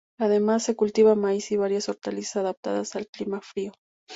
Además 0.17 0.63
se 0.63 0.75
cultiva 0.75 1.13
maíz 1.13 1.51
y 1.51 1.57
varias 1.57 1.87
hortalizas 1.87 2.37
adaptadas 2.37 2.95
al 2.95 3.05
clima 3.07 3.39
frío. 3.39 3.71